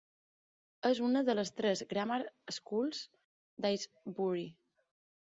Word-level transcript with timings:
És 0.87 0.99
una 1.07 1.19
de 1.25 1.33
les 1.39 1.51
tres 1.59 1.83
"grammar 1.91 2.17
schools" 2.55 3.01
d'Aysbury. 3.67 4.47